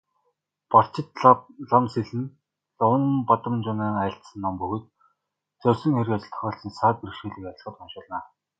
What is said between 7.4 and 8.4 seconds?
арилгахад уншуулна.